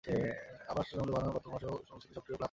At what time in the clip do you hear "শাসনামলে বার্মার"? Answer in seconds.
0.87-1.35